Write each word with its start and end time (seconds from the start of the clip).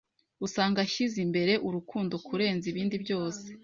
usanga 0.45 0.77
ashyize 0.85 1.17
imbere 1.25 1.53
urukundo 1.67 2.13
kurenza 2.27 2.65
ibindi 2.71 2.95
byose. 3.03 3.45